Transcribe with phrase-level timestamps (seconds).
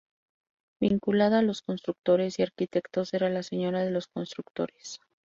[0.79, 4.99] Vinculada a los constructores y arquitectos, era la "Señora de los constructores".